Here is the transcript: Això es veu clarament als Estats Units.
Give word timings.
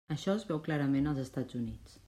Això 0.13 0.31
es 0.37 0.45
veu 0.51 0.61
clarament 0.69 1.11
als 1.11 1.21
Estats 1.27 1.61
Units. 1.63 1.99